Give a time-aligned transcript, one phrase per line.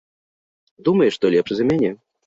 [0.89, 1.97] Думае, што лепшы за мяне.